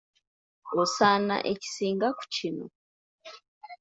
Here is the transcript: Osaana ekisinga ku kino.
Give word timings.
Osaana 0.81 1.35
ekisinga 1.51 2.07
ku 2.17 2.23
kino. 2.35 2.65